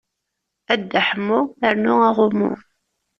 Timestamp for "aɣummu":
2.09-2.51